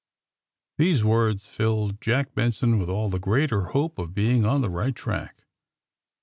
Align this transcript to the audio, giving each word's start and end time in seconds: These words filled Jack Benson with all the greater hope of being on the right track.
These 0.79 1.03
words 1.03 1.45
filled 1.45 2.01
Jack 2.01 2.33
Benson 2.33 2.79
with 2.79 2.89
all 2.89 3.07
the 3.07 3.19
greater 3.19 3.65
hope 3.65 3.99
of 3.99 4.15
being 4.15 4.45
on 4.47 4.61
the 4.61 4.69
right 4.71 4.95
track. 4.95 5.43